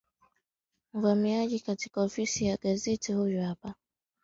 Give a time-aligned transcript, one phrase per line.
[0.95, 3.75] iivamia katika ofisi ya gazeti huyo hapo jana na kumkamata bwana